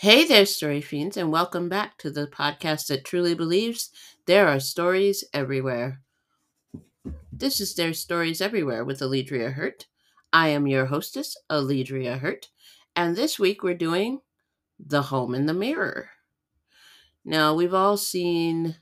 Hey 0.00 0.24
there, 0.24 0.46
story 0.46 0.80
fiends, 0.80 1.16
and 1.16 1.32
welcome 1.32 1.68
back 1.68 1.98
to 1.98 2.10
the 2.12 2.28
podcast 2.28 2.86
that 2.86 3.04
truly 3.04 3.34
believes 3.34 3.90
there 4.26 4.46
are 4.46 4.60
stories 4.60 5.24
everywhere. 5.34 6.02
This 7.32 7.60
is 7.60 7.74
There's 7.74 7.98
Stories 7.98 8.40
Everywhere 8.40 8.84
with 8.84 9.00
Alledria 9.00 9.54
Hurt. 9.54 9.88
I 10.32 10.50
am 10.50 10.68
your 10.68 10.86
hostess, 10.86 11.36
Alledria 11.50 12.20
Hurt, 12.20 12.46
and 12.94 13.16
this 13.16 13.40
week 13.40 13.64
we're 13.64 13.74
doing 13.74 14.20
The 14.78 15.02
Home 15.02 15.34
in 15.34 15.46
the 15.46 15.52
Mirror. 15.52 16.10
Now, 17.24 17.56
we've 17.56 17.74
all 17.74 17.96
seen 17.96 18.76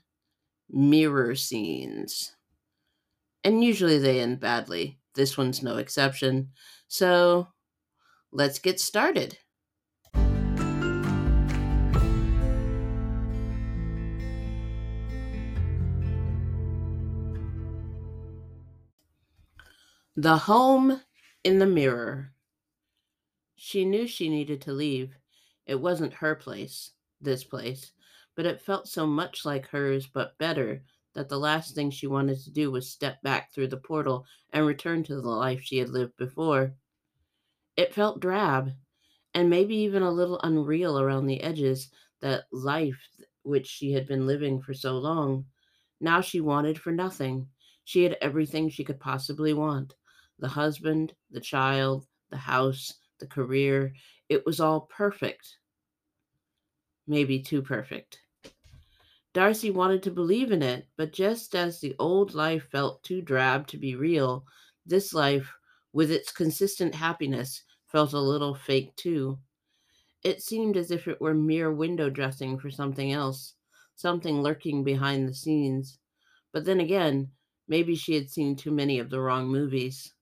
mirror 0.69 1.33
scenes, 1.33 2.35
and 3.43 3.63
usually 3.63 3.97
they 3.97 4.19
end 4.19 4.39
badly. 4.39 4.99
This 5.15 5.35
one's 5.35 5.63
no 5.63 5.77
exception. 5.77 6.51
So, 6.87 7.47
let's 8.31 8.59
get 8.59 8.79
started. 8.79 9.39
The 20.19 20.35
home 20.35 20.99
in 21.43 21.59
the 21.59 21.67
mirror. 21.67 22.33
She 23.55 23.85
knew 23.85 24.07
she 24.07 24.29
needed 24.29 24.61
to 24.61 24.73
leave. 24.73 25.15
It 25.67 25.79
wasn't 25.79 26.11
her 26.15 26.33
place, 26.33 26.93
this 27.21 27.43
place, 27.43 27.91
but 28.35 28.47
it 28.47 28.59
felt 28.59 28.87
so 28.87 29.05
much 29.05 29.45
like 29.45 29.67
hers, 29.67 30.07
but 30.07 30.35
better, 30.39 30.81
that 31.13 31.29
the 31.29 31.37
last 31.37 31.75
thing 31.75 31.91
she 31.91 32.07
wanted 32.07 32.39
to 32.39 32.49
do 32.49 32.71
was 32.71 32.89
step 32.89 33.21
back 33.21 33.53
through 33.53 33.67
the 33.67 33.77
portal 33.77 34.25
and 34.53 34.65
return 34.65 35.03
to 35.03 35.21
the 35.21 35.21
life 35.21 35.61
she 35.61 35.77
had 35.77 35.89
lived 35.89 36.17
before. 36.17 36.73
It 37.75 37.93
felt 37.93 38.19
drab, 38.19 38.71
and 39.35 39.51
maybe 39.51 39.75
even 39.75 40.01
a 40.01 40.09
little 40.09 40.39
unreal 40.41 40.99
around 40.99 41.27
the 41.27 41.43
edges, 41.43 41.91
that 42.21 42.45
life 42.51 43.07
which 43.43 43.67
she 43.67 43.91
had 43.91 44.07
been 44.07 44.25
living 44.25 44.63
for 44.63 44.73
so 44.73 44.97
long. 44.97 45.45
Now 46.01 46.21
she 46.21 46.41
wanted 46.41 46.79
for 46.79 46.91
nothing. 46.91 47.47
She 47.83 48.01
had 48.01 48.17
everything 48.19 48.67
she 48.67 48.83
could 48.83 48.99
possibly 48.99 49.53
want 49.53 49.93
the 50.39 50.47
husband, 50.47 51.15
the 51.29 51.41
child, 51.41 52.07
the 52.29 52.37
house, 52.37 52.99
the 53.19 53.27
career. 53.27 53.93
It 54.29 54.45
was 54.45 54.59
all 54.59 54.81
perfect. 54.81 55.57
Maybe 57.07 57.41
too 57.41 57.61
perfect. 57.61 58.19
Darcy 59.33 59.69
wanted 59.69 60.01
to 60.03 60.11
believe 60.11 60.51
in 60.51 60.63
it, 60.63 60.87
but 60.97 61.13
just 61.13 61.55
as 61.55 61.79
the 61.79 61.95
old 61.99 62.33
life 62.33 62.69
felt 62.71 63.03
too 63.03 63.21
drab 63.21 63.67
to 63.67 63.77
be 63.77 63.95
real, 63.95 64.45
this 64.85 65.13
life, 65.13 65.53
with 65.93 66.11
its 66.11 66.31
consistent 66.31 66.95
happiness, 66.95 67.63
felt 67.85 68.13
a 68.13 68.19
little 68.19 68.55
fake 68.55 68.95
too. 68.95 69.39
It 70.23 70.41
seemed 70.41 70.75
as 70.75 70.91
if 70.91 71.07
it 71.07 71.21
were 71.21 71.33
mere 71.33 71.71
window 71.71 72.09
dressing 72.09 72.59
for 72.59 72.71
something 72.71 73.11
else, 73.11 73.55
something 73.95 74.41
lurking 74.41 74.83
behind 74.83 75.27
the 75.27 75.33
scenes. 75.33 75.99
But 76.51 76.65
then 76.65 76.79
again, 76.79 77.31
maybe 77.67 77.95
she 77.95 78.15
had 78.15 78.29
seen 78.29 78.55
too 78.55 78.71
many 78.71 78.99
of 78.99 79.09
the 79.09 79.21
wrong 79.21 79.47
movies. 79.47 80.13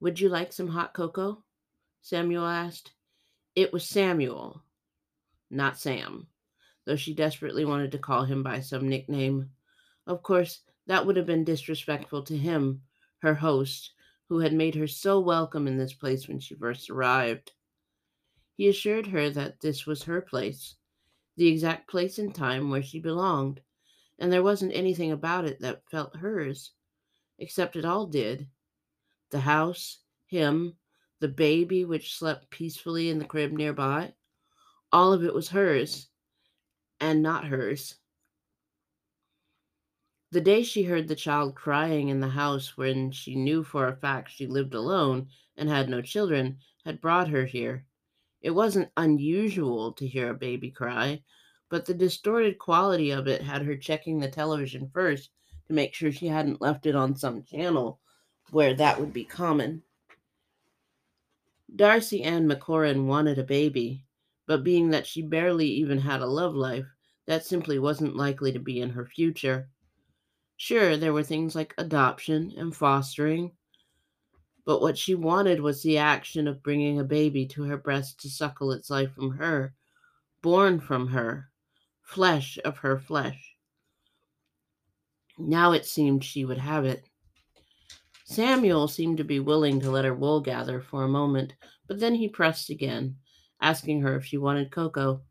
Would 0.00 0.20
you 0.20 0.28
like 0.28 0.52
some 0.52 0.68
hot 0.68 0.92
cocoa? 0.92 1.44
Samuel 2.02 2.46
asked. 2.46 2.92
It 3.54 3.72
was 3.72 3.88
Samuel, 3.88 4.62
not 5.50 5.78
Sam, 5.78 6.26
though 6.84 6.96
she 6.96 7.14
desperately 7.14 7.64
wanted 7.64 7.92
to 7.92 7.98
call 7.98 8.24
him 8.24 8.42
by 8.42 8.60
some 8.60 8.88
nickname. 8.88 9.50
Of 10.06 10.22
course, 10.22 10.60
that 10.86 11.06
would 11.06 11.16
have 11.16 11.26
been 11.26 11.44
disrespectful 11.44 12.24
to 12.24 12.36
him, 12.36 12.82
her 13.18 13.34
host, 13.34 13.92
who 14.28 14.40
had 14.40 14.52
made 14.52 14.74
her 14.74 14.88
so 14.88 15.20
welcome 15.20 15.68
in 15.68 15.78
this 15.78 15.94
place 15.94 16.26
when 16.26 16.40
she 16.40 16.54
first 16.56 16.90
arrived. 16.90 17.52
He 18.56 18.68
assured 18.68 19.06
her 19.06 19.30
that 19.30 19.60
this 19.60 19.86
was 19.86 20.02
her 20.02 20.20
place, 20.20 20.74
the 21.36 21.46
exact 21.46 21.88
place 21.88 22.18
and 22.18 22.34
time 22.34 22.68
where 22.68 22.82
she 22.82 22.98
belonged, 22.98 23.60
and 24.18 24.32
there 24.32 24.42
wasn't 24.42 24.74
anything 24.74 25.12
about 25.12 25.44
it 25.44 25.60
that 25.60 25.88
felt 25.88 26.16
hers, 26.16 26.72
except 27.38 27.76
it 27.76 27.84
all 27.84 28.06
did 28.06 28.48
the 29.34 29.40
house, 29.40 29.98
him, 30.26 30.76
the 31.18 31.26
baby 31.26 31.84
which 31.84 32.16
slept 32.16 32.50
peacefully 32.50 33.10
in 33.10 33.18
the 33.18 33.24
crib 33.24 33.50
nearby. 33.50 34.14
All 34.92 35.12
of 35.12 35.24
it 35.24 35.34
was 35.34 35.48
hers 35.48 36.06
and 37.00 37.20
not 37.20 37.44
hers. 37.44 37.96
The 40.30 40.40
day 40.40 40.62
she 40.62 40.84
heard 40.84 41.08
the 41.08 41.16
child 41.16 41.56
crying 41.56 42.10
in 42.10 42.20
the 42.20 42.28
house 42.28 42.76
when 42.76 43.10
she 43.10 43.34
knew 43.34 43.64
for 43.64 43.88
a 43.88 43.96
fact 43.96 44.30
she 44.30 44.46
lived 44.46 44.72
alone 44.72 45.26
and 45.56 45.68
had 45.68 45.88
no 45.88 46.00
children 46.00 46.60
had 46.84 47.00
brought 47.00 47.28
her 47.28 47.44
here. 47.44 47.86
It 48.40 48.52
wasn't 48.52 48.92
unusual 48.96 49.94
to 49.94 50.06
hear 50.06 50.30
a 50.30 50.34
baby 50.34 50.70
cry, 50.70 51.24
but 51.70 51.86
the 51.86 51.94
distorted 51.94 52.60
quality 52.60 53.10
of 53.10 53.26
it 53.26 53.42
had 53.42 53.62
her 53.62 53.76
checking 53.76 54.20
the 54.20 54.30
television 54.30 54.90
first 54.94 55.30
to 55.66 55.72
make 55.72 55.92
sure 55.92 56.12
she 56.12 56.28
hadn't 56.28 56.62
left 56.62 56.86
it 56.86 56.94
on 56.94 57.16
some 57.16 57.42
channel 57.42 58.00
where 58.50 58.74
that 58.74 59.00
would 59.00 59.12
be 59.12 59.24
common. 59.24 59.82
Darcy 61.74 62.22
Ann 62.22 62.48
McCorrin 62.48 63.06
wanted 63.06 63.38
a 63.38 63.44
baby, 63.44 64.04
but 64.46 64.62
being 64.64 64.90
that 64.90 65.06
she 65.06 65.22
barely 65.22 65.66
even 65.66 65.98
had 65.98 66.20
a 66.20 66.26
love 66.26 66.54
life, 66.54 66.86
that 67.26 67.44
simply 67.44 67.78
wasn't 67.78 68.16
likely 68.16 68.52
to 68.52 68.58
be 68.58 68.80
in 68.80 68.90
her 68.90 69.06
future. 69.06 69.68
Sure, 70.56 70.96
there 70.96 71.12
were 71.12 71.22
things 71.22 71.54
like 71.54 71.74
adoption 71.78 72.52
and 72.56 72.76
fostering, 72.76 73.52
but 74.64 74.80
what 74.80 74.96
she 74.96 75.14
wanted 75.14 75.60
was 75.60 75.82
the 75.82 75.98
action 75.98 76.48
of 76.48 76.62
bringing 76.62 76.98
a 76.98 77.04
baby 77.04 77.46
to 77.46 77.64
her 77.64 77.76
breast 77.76 78.20
to 78.20 78.30
suckle 78.30 78.72
its 78.72 78.88
life 78.88 79.12
from 79.12 79.32
her, 79.32 79.74
born 80.42 80.80
from 80.80 81.08
her, 81.08 81.50
flesh 82.00 82.58
of 82.64 82.78
her 82.78 82.98
flesh. 82.98 83.56
Now 85.36 85.72
it 85.72 85.84
seemed 85.84 86.24
she 86.24 86.44
would 86.44 86.58
have 86.58 86.84
it. 86.84 87.08
Samuel 88.24 88.88
seemed 88.88 89.18
to 89.18 89.24
be 89.24 89.38
willing 89.38 89.80
to 89.80 89.90
let 89.90 90.06
her 90.06 90.14
wool 90.14 90.40
gather 90.40 90.80
for 90.80 91.04
a 91.04 91.08
moment, 91.08 91.54
but 91.86 92.00
then 92.00 92.14
he 92.14 92.28
pressed 92.28 92.70
again, 92.70 93.16
asking 93.60 94.00
her 94.00 94.16
if 94.16 94.24
she 94.24 94.38
wanted 94.38 94.70
cocoa. 94.70 95.22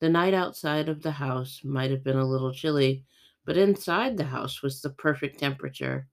The 0.00 0.08
night 0.08 0.34
outside 0.34 0.88
of 0.88 1.02
the 1.02 1.12
house 1.12 1.60
might 1.62 1.92
have 1.92 2.02
been 2.02 2.18
a 2.18 2.26
little 2.26 2.52
chilly, 2.52 3.04
but 3.44 3.56
inside 3.56 4.16
the 4.16 4.24
house 4.24 4.62
was 4.62 4.82
the 4.82 4.90
perfect 4.90 5.38
temperature. 5.38 6.08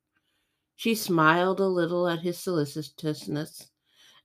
She 0.75 0.94
smiled 0.94 1.59
a 1.59 1.67
little 1.67 2.07
at 2.07 2.19
his 2.19 2.38
solicitousness 2.38 3.69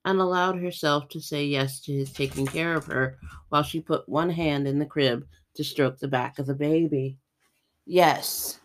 and 0.04 0.20
allowed 0.20 0.60
herself 0.60 1.08
to 1.08 1.20
say 1.20 1.46
yes 1.46 1.80
to 1.82 1.92
his 1.92 2.12
taking 2.12 2.46
care 2.46 2.74
of 2.74 2.86
her 2.86 3.18
while 3.48 3.62
she 3.62 3.80
put 3.80 4.08
one 4.08 4.30
hand 4.30 4.68
in 4.68 4.78
the 4.78 4.86
crib 4.86 5.26
to 5.54 5.64
stroke 5.64 5.98
the 5.98 6.08
back 6.08 6.38
of 6.38 6.46
the 6.46 6.54
baby. 6.54 7.18
Yes, 7.86 8.60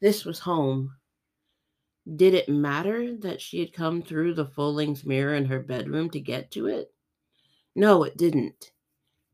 this 0.00 0.24
was 0.24 0.38
home. 0.38 0.97
Did 2.16 2.32
it 2.32 2.48
matter 2.48 3.14
that 3.16 3.40
she 3.40 3.60
had 3.60 3.72
come 3.72 4.02
through 4.02 4.34
the 4.34 4.46
full 4.46 4.72
length 4.72 5.04
mirror 5.04 5.34
in 5.34 5.44
her 5.46 5.60
bedroom 5.60 6.08
to 6.10 6.20
get 6.20 6.50
to 6.52 6.66
it? 6.66 6.94
No, 7.74 8.02
it 8.02 8.16
didn't. 8.16 8.72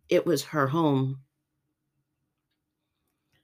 It 0.09 0.27
was 0.27 0.45
her 0.45 0.69
home. 0.69 1.21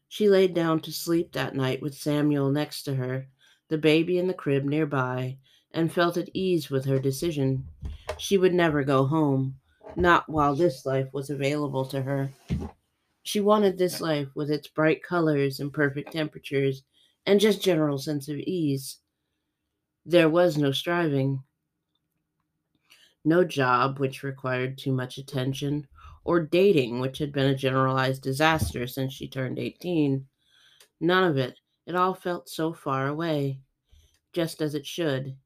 She 0.09 0.29
laid 0.29 0.53
down 0.53 0.81
to 0.81 0.93
sleep 0.93 1.33
that 1.33 1.55
night 1.55 1.81
with 1.81 1.95
Samuel 1.95 2.51
next 2.51 2.83
to 2.83 2.97
her, 2.97 3.29
the 3.69 3.79
baby 3.79 4.19
in 4.19 4.27
the 4.27 4.35
crib 4.35 4.65
nearby, 4.65 5.39
and 5.71 5.93
felt 5.93 6.17
at 6.17 6.31
ease 6.35 6.69
with 6.69 6.85
her 6.87 6.99
decision. 6.99 7.69
She 8.19 8.37
would 8.37 8.53
never 8.53 8.83
go 8.83 9.07
home, 9.07 9.61
not 9.95 10.29
while 10.29 10.57
this 10.57 10.85
life 10.85 11.09
was 11.13 11.31
available 11.31 11.87
to 11.87 12.03
her. 12.03 12.33
She 13.23 13.39
wanted 13.39 13.79
this 13.79 14.01
life 14.01 14.29
with 14.35 14.51
its 14.51 14.67
bright 14.67 15.05
colors 15.05 15.61
and 15.61 15.73
perfect 15.73 16.13
temperatures 16.13 16.83
and 17.25 17.39
just 17.39 17.63
general 17.63 17.99
sense 17.99 18.29
of 18.29 18.37
ease. 18.37 19.00
There 20.07 20.29
was 20.29 20.57
no 20.57 20.73
striving, 20.73 21.45
no 23.25 23.45
job 23.45 23.99
which 23.99 24.23
required 24.23 24.79
too 24.79 24.93
much 24.93 25.19
attention, 25.19 25.87
or 26.25 26.41
dating 26.41 27.01
which 27.01 27.19
had 27.19 27.33
been 27.33 27.47
a 27.47 27.55
generalized 27.55 28.23
disaster 28.23 28.87
since 28.87 29.13
she 29.13 29.29
turned 29.29 29.59
18. 29.59 30.27
None 31.01 31.25
of 31.25 31.37
it. 31.37 31.59
It 31.87 31.95
all 31.95 32.15
felt 32.15 32.49
so 32.49 32.73
far 32.73 33.09
away, 33.09 33.61
just 34.33 34.63
as 34.63 34.75
it 34.75 34.87
should. 34.87 35.37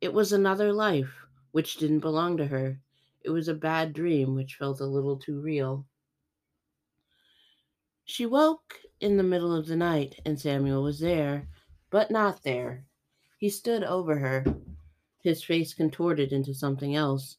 It 0.00 0.12
was 0.12 0.32
another 0.32 0.72
life 0.72 1.26
which 1.52 1.76
didn't 1.76 2.00
belong 2.00 2.36
to 2.38 2.46
her. 2.46 2.80
It 3.22 3.30
was 3.30 3.48
a 3.48 3.54
bad 3.54 3.92
dream 3.92 4.34
which 4.34 4.56
felt 4.56 4.80
a 4.80 4.86
little 4.86 5.16
too 5.16 5.40
real. 5.40 5.86
She 8.04 8.26
woke 8.26 8.80
in 9.00 9.16
the 9.16 9.22
middle 9.22 9.54
of 9.54 9.66
the 9.66 9.76
night, 9.76 10.20
and 10.26 10.38
Samuel 10.38 10.82
was 10.82 11.00
there, 11.00 11.48
but 11.90 12.10
not 12.10 12.42
there. 12.42 12.86
He 13.38 13.50
stood 13.50 13.82
over 13.84 14.18
her, 14.18 14.44
his 15.20 15.42
face 15.42 15.74
contorted 15.74 16.32
into 16.32 16.54
something 16.54 16.94
else. 16.94 17.38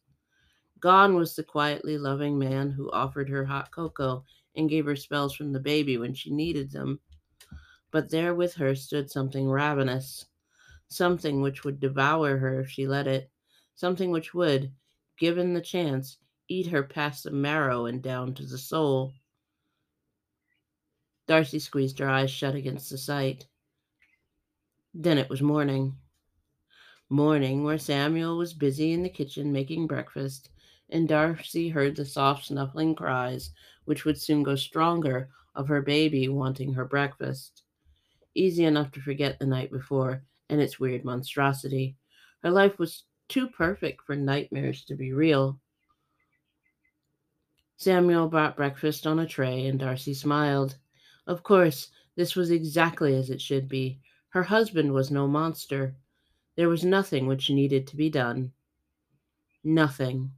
Gone 0.80 1.16
was 1.16 1.36
the 1.36 1.44
quietly 1.44 1.98
loving 1.98 2.38
man 2.38 2.72
who 2.72 2.92
offered 2.92 3.30
her 3.30 3.46
hot 3.46 3.72
cocoa 3.72 4.24
and 4.56 4.70
gave 4.70 4.86
her 4.86 4.96
spells 4.96 5.36
from 5.36 5.52
the 5.52 5.60
baby 5.60 5.98
when 5.98 6.14
she 6.14 6.32
needed 6.32 6.72
them. 6.72 7.00
But 7.92 8.10
there 8.10 8.36
with 8.36 8.56
her 8.56 8.76
stood 8.76 9.10
something 9.10 9.50
ravenous, 9.50 10.26
something 10.90 11.42
which 11.42 11.64
would 11.64 11.80
devour 11.80 12.38
her 12.38 12.60
if 12.60 12.70
she 12.70 12.88
let 12.88 13.08
it, 13.08 13.32
something 13.76 14.12
which 14.12 14.34
would, 14.34 14.72
given 15.18 15.54
the 15.54 15.62
chance, 15.62 16.18
eat 16.48 16.68
her 16.68 16.84
past 16.84 17.24
the 17.24 17.32
marrow 17.32 17.86
and 17.86 18.02
down 18.02 18.34
to 18.36 18.46
the 18.46 18.58
soul. 18.58 19.14
Darcy 21.28 21.60
squeezed 21.60 22.00
her 22.00 22.10
eyes 22.10 22.30
shut 22.30 22.54
against 22.54 22.90
the 22.90 22.98
sight. 22.98 23.48
Then 24.98 25.18
it 25.18 25.30
was 25.30 25.42
morning. 25.42 25.98
Morning, 27.10 27.66
where 27.66 27.78
Samuel 27.78 28.38
was 28.38 28.54
busy 28.54 28.94
in 28.94 29.04
the 29.04 29.10
kitchen 29.10 29.52
making 29.52 29.88
breakfast, 29.88 30.52
and 30.90 31.06
Darcy 31.06 31.68
heard 31.68 31.98
the 31.98 32.06
soft 32.06 32.46
snuffling 32.46 32.96
cries, 32.96 33.52
which 33.84 34.06
would 34.06 34.18
soon 34.18 34.42
go 34.42 34.56
stronger, 34.56 35.30
of 35.54 35.68
her 35.68 35.82
baby 35.82 36.30
wanting 36.30 36.74
her 36.74 36.86
breakfast. 36.86 37.64
Easy 38.36 38.64
enough 38.64 38.90
to 38.94 39.02
forget 39.02 39.38
the 39.38 39.46
night 39.46 39.70
before 39.70 40.24
and 40.50 40.62
its 40.62 40.80
weird 40.80 41.04
monstrosity. 41.04 41.98
Her 42.42 42.50
life 42.50 42.80
was 42.80 43.04
too 43.28 43.50
perfect 43.50 44.02
for 44.04 44.16
nightmares 44.16 44.86
to 44.86 44.96
be 44.96 45.12
real. 45.12 45.60
Samuel 47.76 48.30
brought 48.30 48.56
breakfast 48.56 49.06
on 49.06 49.20
a 49.20 49.28
tray, 49.28 49.68
and 49.68 49.78
Darcy 49.78 50.14
smiled. 50.14 50.78
Of 51.28 51.44
course, 51.44 51.90
this 52.16 52.34
was 52.34 52.50
exactly 52.50 53.14
as 53.14 53.30
it 53.30 53.42
should 53.42 53.68
be. 53.68 54.00
Her 54.36 54.44
husband 54.44 54.92
was 54.92 55.10
no 55.10 55.30
monster. 55.30 55.96
There 56.58 56.68
was 56.68 56.84
nothing 56.84 57.26
which 57.26 57.50
needed 57.50 57.88
to 57.88 57.96
be 57.96 58.10
done. 58.10 58.52
Nothing. 59.64 60.34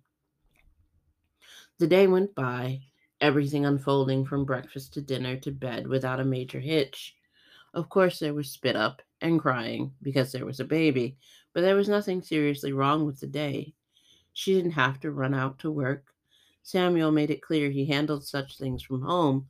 The 1.80 1.88
day 1.88 2.06
went 2.06 2.36
by, 2.36 2.82
everything 3.20 3.66
unfolding 3.66 4.24
from 4.24 4.46
breakfast 4.46 4.94
to 4.94 5.02
dinner 5.02 5.36
to 5.38 5.52
bed 5.52 5.88
without 5.88 6.20
a 6.20 6.24
major 6.24 6.60
hitch. 6.60 7.16
Of 7.74 7.90
course, 7.90 8.20
there 8.20 8.36
was 8.36 8.52
spit 8.52 8.76
up 8.76 9.02
and 9.20 9.42
crying 9.42 9.96
because 10.04 10.32
there 10.32 10.46
was 10.46 10.60
a 10.60 10.64
baby, 10.64 11.18
but 11.52 11.62
there 11.62 11.76
was 11.76 11.90
nothing 11.90 12.22
seriously 12.22 12.74
wrong 12.74 13.04
with 13.04 13.20
the 13.20 13.26
day. 13.26 13.74
She 14.32 14.54
didn't 14.54 14.74
have 14.74 15.00
to 15.00 15.10
run 15.10 15.34
out 15.34 15.58
to 15.62 15.72
work. 15.72 16.06
Samuel 16.62 17.12
made 17.12 17.32
it 17.32 17.42
clear 17.42 17.72
he 17.72 17.88
handled 17.88 18.24
such 18.24 18.60
things 18.60 18.84
from 18.84 19.02
home, 19.02 19.48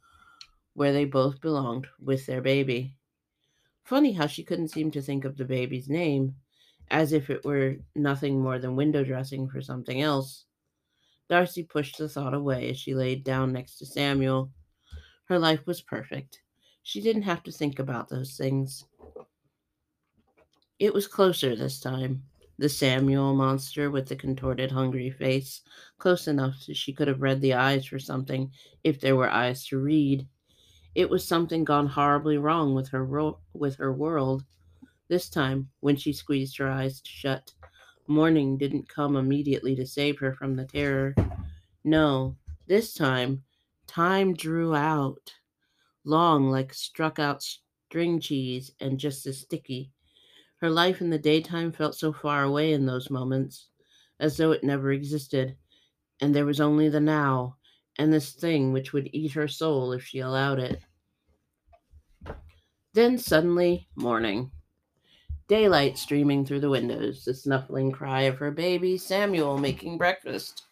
where 0.74 0.94
they 0.94 1.04
both 1.04 1.42
belonged 1.42 1.88
with 2.00 2.26
their 2.26 2.40
baby. 2.42 2.94
Funny 3.88 4.12
how 4.12 4.28
she 4.28 4.44
couldn't 4.44 4.68
seem 4.68 4.92
to 4.92 5.02
think 5.02 5.24
of 5.24 5.38
the 5.38 5.46
baby's 5.46 5.88
name, 5.88 6.36
as 6.92 7.14
if 7.14 7.30
it 7.30 7.46
were 7.46 7.78
nothing 7.96 8.38
more 8.38 8.60
than 8.60 8.76
window 8.76 9.02
dressing 9.02 9.48
for 9.48 9.62
something 9.62 10.02
else. 10.02 10.44
Darcy 11.30 11.64
pushed 11.64 11.98
the 11.98 12.10
thought 12.10 12.34
away 12.34 12.70
as 12.70 12.78
she 12.78 12.94
laid 12.94 13.24
down 13.24 13.54
next 13.54 13.78
to 13.78 13.86
Samuel. 13.86 14.52
Her 15.30 15.40
life 15.40 15.66
was 15.66 15.80
perfect. 15.80 16.42
She 16.84 17.00
didn't 17.00 17.22
have 17.22 17.44
to 17.44 17.52
think 17.54 17.80
about 17.80 18.10
those 18.10 18.36
things. 18.36 18.84
It 20.80 20.94
was 20.94 21.08
closer 21.08 21.56
this 21.56 21.80
time. 21.80 22.24
The 22.58 22.68
Samuel 22.68 23.36
monster 23.36 23.90
with 23.90 24.10
the 24.10 24.18
contorted, 24.18 24.70
hungry 24.70 25.12
face, 25.12 25.62
close 25.98 26.28
enough 26.28 26.66
that 26.68 26.76
she 26.76 26.92
could 26.92 27.08
have 27.08 27.22
read 27.22 27.40
the 27.40 27.54
eyes 27.54 27.86
for 27.86 28.00
something 28.00 28.52
if 28.84 29.00
there 29.00 29.16
were 29.16 29.30
eyes 29.30 29.66
to 29.68 29.78
read. 29.78 30.28
It 30.98 31.12
was 31.12 31.24
something 31.24 31.64
gone 31.64 31.86
horribly 31.86 32.40
wrong 32.40 32.74
with 32.74 32.88
her 32.88 33.06
ro- 33.06 33.40
with 33.54 33.76
her 33.76 33.94
world. 33.94 34.44
This 35.08 35.30
time, 35.30 35.70
when 35.80 35.96
she 35.96 36.12
squeezed 36.12 36.58
her 36.58 36.68
eyes 36.68 37.04
shut, 37.06 37.54
morning 38.08 38.58
didn't 38.58 38.90
come 38.90 39.16
immediately 39.16 39.76
to 39.76 39.86
save 39.86 40.18
her 40.18 40.34
from 40.34 40.56
the 40.56 40.66
terror. 40.66 41.14
No, 41.84 42.36
this 42.66 42.96
time, 42.96 43.44
time 43.86 44.34
drew 44.34 44.74
out, 44.74 45.36
long 46.04 46.50
like 46.50 46.74
struck 46.74 47.20
out 47.20 47.44
string 47.44 48.20
cheese 48.20 48.72
and 48.80 49.00
just 49.00 49.28
as 49.28 49.42
sticky. 49.42 49.92
Her 50.62 50.72
life 50.72 51.00
in 51.00 51.12
the 51.12 51.20
daytime 51.20 51.74
felt 51.74 51.94
so 51.94 52.12
far 52.12 52.42
away 52.42 52.74
in 52.74 52.88
those 52.88 53.12
moments, 53.12 53.68
as 54.20 54.36
though 54.38 54.52
it 54.52 54.64
never 54.64 54.92
existed, 54.92 55.58
and 56.22 56.34
there 56.34 56.48
was 56.48 56.60
only 56.60 56.90
the 56.90 57.00
now, 57.00 57.58
and 58.00 58.12
this 58.12 58.34
thing 58.34 58.74
which 58.74 58.94
would 58.94 59.12
eat 59.14 59.34
her 59.34 59.48
soul 59.48 59.92
if 59.92 60.04
she 60.04 60.18
allowed 60.22 60.58
it. 60.58 60.82
Then 62.98 63.20
suddenly, 63.20 63.88
morning. 63.96 64.50
Daylight 65.48 66.00
streaming 66.00 66.44
through 66.44 66.62
the 66.62 66.72
windows, 66.72 67.26
the 67.26 67.36
snuffling 67.36 67.92
cry 67.92 68.22
of 68.22 68.40
her 68.40 68.50
baby, 68.50 68.98
Samuel 68.98 69.60
making 69.60 70.00
breakfast, 70.00 70.64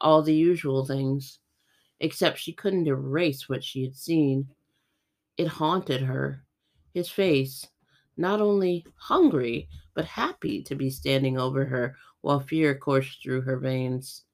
all 0.00 0.20
the 0.20 0.34
usual 0.34 0.84
things, 0.84 1.38
except 2.00 2.40
she 2.40 2.52
couldn't 2.52 2.88
erase 2.88 3.48
what 3.48 3.62
she 3.62 3.84
had 3.84 3.94
seen. 3.94 4.48
It 5.36 5.46
haunted 5.46 6.00
her. 6.00 6.42
His 6.94 7.10
face, 7.10 7.64
not 8.16 8.40
only 8.40 8.84
hungry, 8.96 9.68
but 9.94 10.04
happy 10.04 10.64
to 10.64 10.74
be 10.74 10.90
standing 10.90 11.38
over 11.38 11.64
her 11.64 11.94
while 12.22 12.40
fear 12.40 12.74
coursed 12.74 13.22
through 13.22 13.42
her 13.42 13.56
veins. 13.56 14.24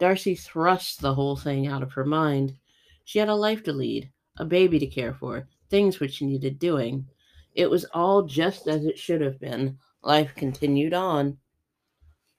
Darcy 0.00 0.34
thrust 0.34 1.00
the 1.00 1.14
whole 1.14 1.36
thing 1.36 1.68
out 1.68 1.84
of 1.84 1.92
her 1.92 2.04
mind. 2.04 2.56
She 3.04 3.20
had 3.20 3.28
a 3.28 3.34
life 3.36 3.62
to 3.62 3.72
lead, 3.72 4.10
a 4.38 4.44
baby 4.44 4.80
to 4.80 4.88
care 4.88 5.14
for, 5.14 5.46
things 5.70 6.00
which 6.00 6.22
needed 6.22 6.58
doing. 6.58 7.06
It 7.54 7.70
was 7.70 7.84
all 7.94 8.22
just 8.22 8.68
as 8.68 8.84
it 8.84 8.98
should 8.98 9.20
have 9.20 9.40
been. 9.40 9.78
Life 10.02 10.34
continued 10.34 10.94
on. 10.94 11.38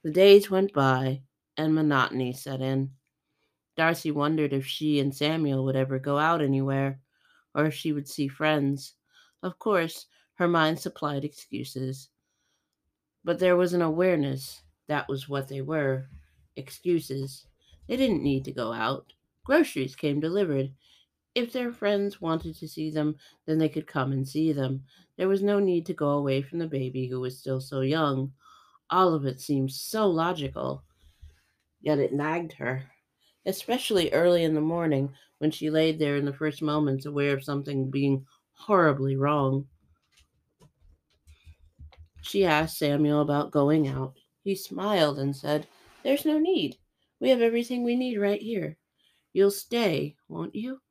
The 0.04 0.12
days 0.12 0.50
went 0.50 0.74
by, 0.74 1.22
and 1.58 1.74
monotony 1.74 2.34
set 2.34 2.62
in. 2.62 2.92
Darcy 3.76 4.12
wondered 4.12 4.54
if 4.54 4.66
she 4.66 5.00
and 5.00 5.14
Samuel 5.14 5.64
would 5.66 5.76
ever 5.76 6.00
go 6.00 6.18
out 6.18 6.42
anywhere, 6.42 7.00
or 7.54 7.66
if 7.66 7.74
she 7.74 7.94
would 7.94 8.08
see 8.08 8.28
friends. 8.28 8.94
Of 9.44 9.60
course, 9.60 10.06
her 10.36 10.48
mind 10.48 10.80
supplied 10.80 11.26
excuses. 11.26 12.10
But 13.24 13.40
there 13.40 13.56
was 13.56 13.74
an 13.74 13.82
awareness 13.82 14.62
that 14.88 15.08
was 15.10 15.28
what 15.28 15.48
they 15.48 15.62
were 15.62 16.08
excuses. 16.56 17.46
They 17.88 17.98
didn't 17.98 18.24
need 18.24 18.46
to 18.46 18.52
go 18.52 18.72
out. 18.74 19.14
Groceries 19.44 19.96
came 19.96 20.20
delivered. 20.20 20.72
If 21.38 21.54
their 21.54 21.72
friends 21.72 22.20
wanted 22.20 22.56
to 22.56 22.68
see 22.68 22.90
them, 22.90 23.16
then 23.46 23.60
they 23.60 23.70
could 23.70 23.86
come 23.86 24.12
and 24.12 24.28
see 24.28 24.52
them. 24.52 24.84
There 25.18 25.28
was 25.28 25.44
no 25.44 25.60
need 25.60 25.86
to 25.86 25.94
go 25.94 26.10
away 26.10 26.42
from 26.42 26.58
the 26.58 26.66
baby 26.66 27.06
who 27.06 27.20
was 27.20 27.38
still 27.38 27.62
so 27.62 27.82
young. 27.82 28.34
All 28.90 29.14
of 29.14 29.24
it 29.24 29.40
seemed 29.40 29.72
so 29.72 30.08
logical, 30.10 30.84
yet 31.80 32.00
it 32.00 32.12
nagged 32.12 32.54
her, 32.54 32.90
especially 33.46 34.12
early 34.12 34.46
in 34.46 34.56
the 34.56 34.62
morning 34.62 35.14
when 35.38 35.52
she 35.52 35.70
laid 35.70 36.00
there 36.00 36.16
in 36.16 36.26
the 36.26 36.34
first 36.34 36.64
moments 36.64 37.06
aware 37.06 37.36
of 37.36 37.44
something 37.44 37.92
being 37.92 38.26
horribly 38.54 39.16
wrong. 39.16 39.68
She 42.24 42.46
asked 42.46 42.80
Samuel 42.80 43.22
about 43.22 43.52
going 43.52 43.88
out. 43.88 44.16
He 44.44 44.56
smiled 44.56 45.20
and 45.20 45.36
said, 45.36 45.68
There's 46.02 46.26
no 46.26 46.40
need. 46.40 46.78
We 47.20 47.30
have 47.30 47.42
everything 47.42 47.84
we 47.84 47.96
need 47.96 48.18
right 48.18 48.42
here. 48.42 48.80
You'll 49.34 49.52
stay, 49.52 50.16
won't 50.28 50.56
you? 50.56 50.82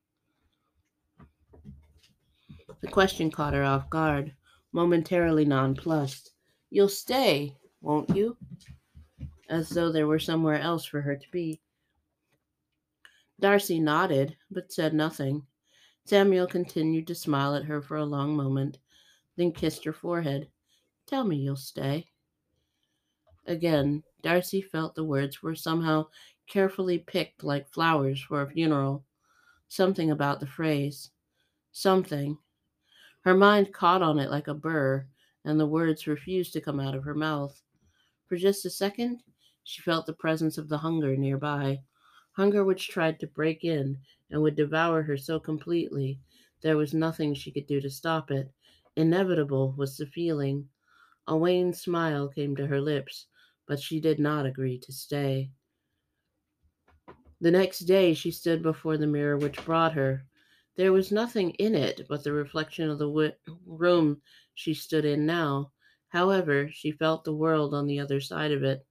The 2.86 2.92
question 2.92 3.32
caught 3.32 3.52
her 3.52 3.64
off 3.64 3.90
guard, 3.90 4.32
momentarily 4.70 5.44
nonplussed. 5.44 6.30
You'll 6.70 6.88
stay, 6.88 7.56
won't 7.80 8.14
you? 8.14 8.36
As 9.48 9.70
though 9.70 9.90
there 9.90 10.06
were 10.06 10.20
somewhere 10.20 10.60
else 10.60 10.84
for 10.84 11.00
her 11.00 11.16
to 11.16 11.30
be. 11.32 11.60
Darcy 13.40 13.80
nodded, 13.80 14.36
but 14.52 14.72
said 14.72 14.94
nothing. 14.94 15.44
Samuel 16.04 16.46
continued 16.46 17.08
to 17.08 17.14
smile 17.16 17.56
at 17.56 17.64
her 17.64 17.82
for 17.82 17.96
a 17.96 18.04
long 18.04 18.36
moment, 18.36 18.78
then 19.34 19.50
kissed 19.50 19.84
her 19.84 19.92
forehead. 19.92 20.48
Tell 21.08 21.24
me 21.24 21.38
you'll 21.38 21.56
stay. 21.56 22.06
Again, 23.46 24.04
Darcy 24.22 24.62
felt 24.62 24.94
the 24.94 25.02
words 25.02 25.42
were 25.42 25.56
somehow 25.56 26.06
carefully 26.46 27.00
picked 27.00 27.42
like 27.42 27.68
flowers 27.68 28.20
for 28.22 28.42
a 28.42 28.48
funeral. 28.48 29.04
Something 29.66 30.12
about 30.12 30.38
the 30.38 30.46
phrase. 30.46 31.10
Something. 31.72 32.38
Her 33.26 33.34
mind 33.34 33.74
caught 33.74 34.02
on 34.02 34.20
it 34.20 34.30
like 34.30 34.46
a 34.46 34.54
burr, 34.54 35.04
and 35.44 35.58
the 35.58 35.66
words 35.66 36.06
refused 36.06 36.52
to 36.52 36.60
come 36.60 36.78
out 36.78 36.94
of 36.94 37.02
her 37.02 37.12
mouth. 37.12 37.60
For 38.28 38.36
just 38.36 38.64
a 38.64 38.70
second, 38.70 39.24
she 39.64 39.82
felt 39.82 40.06
the 40.06 40.12
presence 40.12 40.58
of 40.58 40.68
the 40.68 40.78
hunger 40.78 41.16
nearby, 41.16 41.82
hunger 42.34 42.64
which 42.64 42.86
tried 42.86 43.18
to 43.18 43.26
break 43.26 43.64
in 43.64 43.98
and 44.30 44.42
would 44.42 44.54
devour 44.54 45.02
her 45.02 45.16
so 45.16 45.40
completely 45.40 46.20
there 46.60 46.76
was 46.76 46.94
nothing 46.94 47.34
she 47.34 47.50
could 47.50 47.66
do 47.66 47.80
to 47.80 47.90
stop 47.90 48.30
it. 48.30 48.48
Inevitable 48.94 49.74
was 49.76 49.96
the 49.96 50.06
feeling. 50.06 50.68
A 51.26 51.36
wan 51.36 51.72
smile 51.72 52.28
came 52.28 52.54
to 52.54 52.68
her 52.68 52.80
lips, 52.80 53.26
but 53.66 53.80
she 53.80 53.98
did 53.98 54.20
not 54.20 54.46
agree 54.46 54.78
to 54.78 54.92
stay. 54.92 55.50
The 57.40 57.50
next 57.50 57.80
day 57.80 58.14
she 58.14 58.30
stood 58.30 58.62
before 58.62 58.96
the 58.96 59.08
mirror 59.08 59.36
which 59.36 59.64
brought 59.64 59.94
her. 59.94 60.24
There 60.76 60.92
was 60.92 61.10
nothing 61.12 61.50
in 61.52 61.74
it 61.74 62.06
but 62.08 62.22
the 62.24 62.32
reflection 62.32 62.88
of 62.90 62.98
the 62.98 63.08
w- 63.08 63.32
room 63.66 64.22
she 64.54 64.74
stood 64.74 65.04
in 65.04 65.26
now. 65.26 65.72
However, 66.08 66.70
she 66.70 66.92
felt 66.92 67.24
the 67.24 67.34
world 67.34 67.74
on 67.74 67.86
the 67.86 67.98
other 68.00 68.20
side 68.20 68.52
of 68.52 68.62
it, 68.62 68.86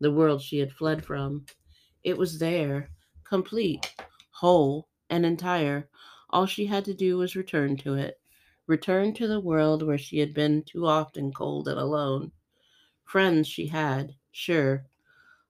the 0.00 0.12
world 0.12 0.42
she 0.42 0.58
had 0.58 0.72
fled 0.72 1.04
from. 1.04 1.46
It 2.04 2.18
was 2.18 2.38
there, 2.40 2.90
complete, 3.24 3.94
whole, 4.32 4.88
and 5.10 5.24
entire. 5.24 5.88
All 6.30 6.46
she 6.46 6.66
had 6.66 6.84
to 6.86 6.94
do 6.94 7.16
was 7.18 7.36
return 7.36 7.76
to 7.78 7.94
it 7.94 8.20
return 8.66 9.14
to 9.14 9.26
the 9.26 9.40
world 9.40 9.82
where 9.82 9.98
she 9.98 10.18
had 10.18 10.34
been 10.34 10.62
too 10.62 10.86
often 10.86 11.32
cold 11.32 11.68
and 11.68 11.78
alone. 11.78 12.32
Friends 13.04 13.48
she 13.48 13.66
had, 13.68 14.16
sure. 14.32 14.86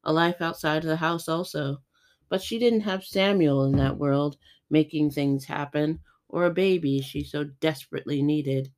a 0.05 0.13
life 0.13 0.41
outside 0.41 0.79
of 0.85 0.89
the 0.89 0.97
house 0.97 1.29
also. 1.29 1.83
But 2.29 2.43
she 2.43 2.59
didn't 2.59 2.81
have 2.81 3.05
Samuel 3.05 3.65
in 3.65 3.77
that 3.77 3.97
world, 3.97 4.37
making 4.71 5.11
things 5.11 5.45
happen, 5.45 6.01
or 6.29 6.45
a 6.45 6.51
baby 6.51 7.01
she 7.01 7.25
so 7.25 7.45
desperately 7.45 8.23
needed. 8.23 8.71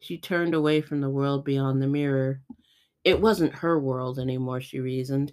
She 0.00 0.18
turned 0.18 0.54
away 0.54 0.80
from 0.80 1.00
the 1.00 1.10
world 1.10 1.44
beyond 1.44 1.80
the 1.80 1.86
mirror. 1.86 2.40
It 3.04 3.20
wasn't 3.20 3.54
her 3.54 3.78
world 3.78 4.18
anymore, 4.18 4.60
she 4.60 4.80
reasoned. 4.80 5.32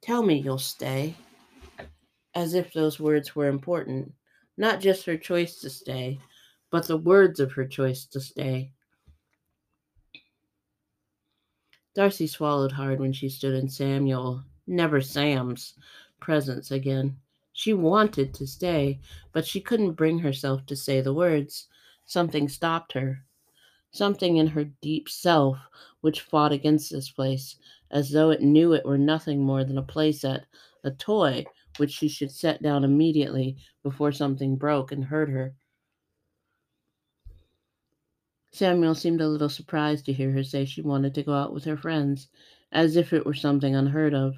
Tell 0.00 0.22
me 0.22 0.40
you'll 0.40 0.58
stay. 0.58 1.14
As 2.34 2.54
if 2.54 2.72
those 2.72 3.00
words 3.00 3.34
were 3.34 3.48
important. 3.48 4.12
Not 4.56 4.80
just 4.80 5.06
her 5.06 5.16
choice 5.16 5.60
to 5.60 5.70
stay, 5.70 6.18
but 6.70 6.86
the 6.86 6.96
words 6.96 7.40
of 7.40 7.52
her 7.52 7.66
choice 7.66 8.04
to 8.06 8.20
stay. 8.20 8.72
Darcy 11.94 12.26
swallowed 12.26 12.72
hard 12.72 13.00
when 13.00 13.12
she 13.12 13.28
stood 13.28 13.54
in 13.54 13.68
Samuel, 13.68 14.44
never 14.68 15.00
Sam's, 15.00 15.74
presence 16.20 16.70
again. 16.70 17.16
She 17.52 17.74
wanted 17.74 18.34
to 18.34 18.46
stay, 18.46 19.00
but 19.32 19.46
she 19.46 19.60
couldn't 19.60 19.92
bring 19.92 20.18
herself 20.18 20.64
to 20.66 20.76
say 20.76 21.00
the 21.00 21.14
words. 21.14 21.66
Something 22.04 22.48
stopped 22.48 22.92
her. 22.92 23.24
Something 23.90 24.36
in 24.36 24.46
her 24.46 24.64
deep 24.64 25.08
self 25.08 25.58
which 26.00 26.20
fought 26.20 26.52
against 26.52 26.92
this 26.92 27.10
place, 27.10 27.56
as 27.90 28.10
though 28.10 28.30
it 28.30 28.42
knew 28.42 28.74
it 28.74 28.84
were 28.84 28.98
nothing 28.98 29.42
more 29.42 29.64
than 29.64 29.78
a 29.78 29.82
playset, 29.82 30.44
a 30.84 30.90
toy 30.90 31.44
which 31.78 31.90
she 31.90 32.08
should 32.08 32.30
set 32.30 32.62
down 32.62 32.84
immediately 32.84 33.56
before 33.82 34.12
something 34.12 34.56
broke 34.56 34.92
and 34.92 35.04
hurt 35.04 35.28
her. 35.28 35.54
Samuel 38.52 38.94
seemed 38.94 39.20
a 39.20 39.28
little 39.28 39.48
surprised 39.48 40.06
to 40.06 40.12
hear 40.12 40.32
her 40.32 40.42
say 40.42 40.64
she 40.64 40.82
wanted 40.82 41.14
to 41.14 41.22
go 41.22 41.32
out 41.32 41.52
with 41.52 41.64
her 41.64 41.76
friends, 41.76 42.28
as 42.72 42.96
if 42.96 43.12
it 43.12 43.24
were 43.24 43.34
something 43.34 43.74
unheard 43.74 44.14
of. 44.14 44.34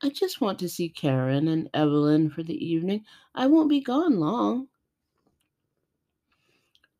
I 0.00 0.10
just 0.10 0.40
want 0.40 0.60
to 0.60 0.68
see 0.68 0.88
Karen 0.88 1.48
and 1.48 1.68
Evelyn 1.74 2.30
for 2.30 2.44
the 2.44 2.64
evening. 2.64 3.04
I 3.34 3.48
won't 3.48 3.68
be 3.68 3.80
gone 3.80 4.20
long. 4.20 4.68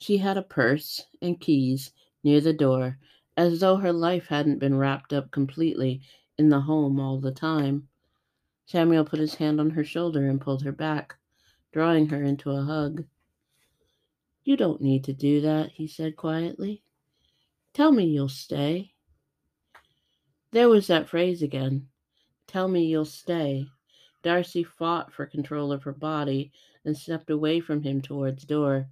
She 0.01 0.17
had 0.19 0.37
a 0.37 0.43
purse 0.43 1.05
and 1.23 1.41
keys 1.41 1.93
near 2.25 2.41
the 2.41 2.53
door, 2.53 2.99
as 3.37 3.61
though 3.61 3.77
her 3.77 3.93
life 3.93 4.27
hadn't 4.27 4.59
been 4.59 4.77
wrapped 4.77 5.13
up 5.13 5.31
completely 5.31 6.01
in 6.39 6.49
the 6.49 6.61
home 6.61 6.99
all 6.99 7.21
the 7.21 7.31
time. 7.31 7.89
Samuel 8.67 9.05
put 9.05 9.21
his 9.21 9.37
hand 9.37 9.61
on 9.61 9.71
her 9.71 9.85
shoulder 9.85 10.29
and 10.29 10.41
pulled 10.41 10.63
her 10.63 10.73
back, 10.73 11.17
drawing 11.73 12.09
her 12.09 12.23
into 12.23 12.51
a 12.51 12.63
hug. 12.63 13.05
You 14.43 14.57
don't 14.57 14.81
need 14.81 15.05
to 15.05 15.13
do 15.13 15.41
that, 15.43 15.71
he 15.71 15.87
said 15.87 16.17
quietly. 16.17 16.83
Tell 17.75 17.93
me 17.93 18.07
you'll 18.07 18.29
stay. 18.29 18.93
There 20.51 20.69
was 20.69 20.89
that 20.89 21.09
phrase 21.09 21.43
again. 21.43 21.89
Tell 22.49 22.67
me 22.67 22.87
you'll 22.87 23.05
stay. 23.05 23.69
Darcy 24.23 24.65
fought 24.65 25.13
for 25.13 25.27
control 25.27 25.71
of 25.71 25.83
her 25.83 25.93
body 25.93 26.51
and 26.83 26.97
stepped 26.97 27.29
away 27.29 27.61
from 27.61 27.83
him 27.83 28.01
towards 28.01 28.41
the 28.41 28.47
door. 28.47 28.89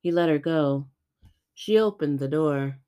He 0.00 0.10
let 0.10 0.30
her 0.30 0.38
go. 0.38 0.86
She 1.52 1.78
opened 1.78 2.18
the 2.18 2.28
door. 2.28 2.78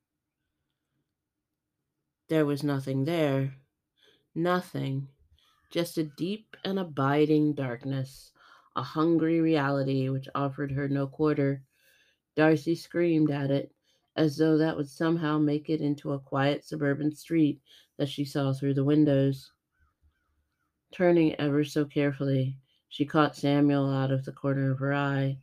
There 2.28 2.46
was 2.46 2.64
nothing 2.64 3.04
there. 3.04 3.56
Nothing. 4.35 5.08
Just 5.70 5.99
a 5.99 6.04
deep 6.04 6.56
and 6.64 6.78
abiding 6.78 7.52
darkness, 7.52 8.32
a 8.75 8.82
hungry 8.82 9.40
reality 9.40 10.08
which 10.08 10.28
offered 10.35 10.73
her 10.73 10.88
no 10.88 11.06
quarter. 11.06 11.62
Darcy 12.35 12.75
screamed 12.75 13.30
at 13.30 13.50
it, 13.50 13.70
as 14.16 14.38
though 14.38 14.56
that 14.56 14.76
would 14.76 14.88
somehow 14.88 15.38
make 15.38 15.68
it 15.68 15.82
into 15.82 16.12
a 16.12 16.18
quiet 16.18 16.64
suburban 16.64 17.14
street 17.14 17.61
that 17.99 18.08
she 18.08 18.25
saw 18.25 18.52
through 18.52 18.75
the 18.75 18.85
windows. 18.85 19.52
Turning 20.97 21.35
ever 21.35 21.62
so 21.62 21.85
carefully, 21.85 22.57
she 22.88 23.05
caught 23.05 23.37
Samuel 23.37 23.91
out 23.91 24.11
of 24.11 24.25
the 24.25 24.33
corner 24.33 24.71
of 24.71 24.79
her 24.79 24.95
eye. 24.95 25.37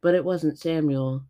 But 0.00 0.14
it 0.14 0.24
wasn't 0.24 0.58
Samuel. 0.58 1.22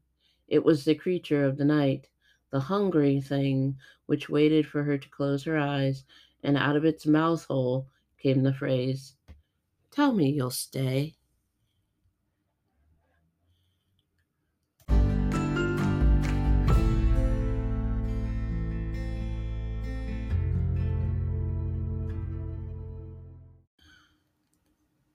It 0.47 0.65
was 0.65 0.85
the 0.85 0.95
creature 0.95 1.45
of 1.45 1.57
the 1.57 1.65
night, 1.65 2.07
the 2.53 2.61
hungry 2.61 3.21
thing 3.21 3.77
which 4.07 4.29
waited 4.29 4.69
for 4.69 4.85
her 4.85 4.97
to 4.97 5.09
close 5.09 5.43
her 5.43 5.59
eyes, 5.59 6.05
and 6.45 6.57
out 6.57 6.77
of 6.77 6.85
its 6.85 7.07
mouth 7.07 7.45
hole 7.47 7.89
came 8.23 8.45
the 8.45 8.55
phrase, 8.55 9.17
Tell 9.91 10.13
me 10.13 10.31
you'll 10.31 10.51
stay. 10.53 11.17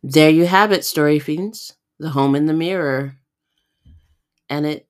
There 0.03 0.29
you 0.29 0.45
have 0.45 0.71
it, 0.71 0.85
Story 0.85 1.17
Fiends. 1.17 1.73
The 1.97 2.11
Home 2.11 2.35
in 2.35 2.45
the 2.45 2.53
Mirror. 2.53 3.17
And 4.49 4.65
it 4.67 4.87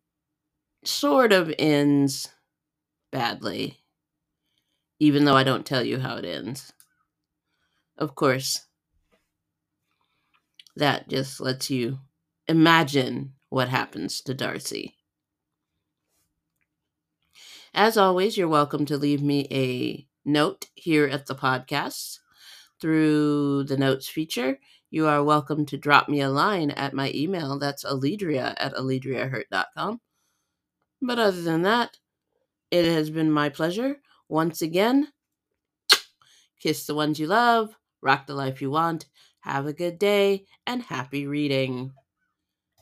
sort 0.86 1.34
of 1.34 1.53
ends 1.60 2.30
badly, 3.12 3.84
even 5.00 5.25
though 5.25 5.36
I 5.36 5.44
don't 5.44 5.65
tell 5.65 5.84
you 5.84 6.00
how 6.00 6.15
it 6.15 6.24
ends. 6.25 6.72
Of 7.98 8.15
course, 8.15 8.68
that 10.75 11.08
just 11.08 11.39
lets 11.39 11.70
you 11.70 12.00
imagine 12.48 13.34
what 13.50 13.70
happens 13.70 14.20
to 14.22 14.34
Darcy. 14.34 14.98
As 17.74 17.98
always, 17.98 18.38
you're 18.38 18.48
welcome 18.48 18.86
to 18.86 18.98
leave 18.98 19.22
me 19.22 19.46
a 19.51 20.08
note 20.24 20.68
here 20.74 21.06
at 21.06 21.25
the 21.25 21.36
podcast 21.36 22.20
through 22.82 23.65
the 23.65 23.77
notes 23.77 24.08
feature. 24.10 24.60
You 24.93 25.07
are 25.07 25.24
welcome 25.24 25.65
to 25.67 25.77
drop 25.77 26.10
me 26.10 26.19
a 26.19 26.29
line 26.29 26.69
at 26.69 26.93
my 26.93 27.13
email. 27.15 27.57
That's 27.57 27.86
alledria 27.86 28.53
at 28.57 28.75
alledriahurt.com. 28.75 30.01
But 31.01 31.17
other 31.17 31.41
than 31.41 31.62
that, 31.62 31.98
it 32.71 32.83
has 32.83 33.10
been 33.10 33.31
my 33.31 33.48
pleasure. 33.48 34.01
Once 34.27 34.62
again, 34.62 35.07
kiss 36.60 36.86
the 36.86 36.93
ones 36.93 37.21
you 37.21 37.27
love, 37.27 37.77
rock 38.01 38.27
the 38.27 38.33
life 38.33 38.62
you 38.62 38.69
want, 38.69 39.05
have 39.39 39.65
a 39.65 39.71
good 39.71 39.98
day, 39.98 40.45
and 40.67 40.83
happy 40.83 41.25
reading. 41.25 41.93